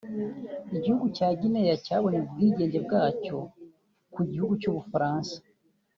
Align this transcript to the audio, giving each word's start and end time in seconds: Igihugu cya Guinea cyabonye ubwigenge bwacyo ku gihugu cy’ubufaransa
Igihugu 0.75 1.05
cya 1.15 1.27
Guinea 1.39 1.75
cyabonye 1.85 2.19
ubwigenge 2.21 2.77
bwacyo 2.85 3.37
ku 4.13 4.21
gihugu 4.31 4.53
cy’ubufaransa 4.61 5.35